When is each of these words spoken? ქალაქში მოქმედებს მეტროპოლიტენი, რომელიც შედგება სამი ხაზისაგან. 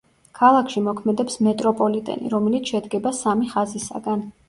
ქალაქში 0.37 0.81
მოქმედებს 0.87 1.37
მეტროპოლიტენი, 1.49 2.35
რომელიც 2.37 2.75
შედგება 2.75 3.17
სამი 3.23 3.55
ხაზისაგან. 3.57 4.31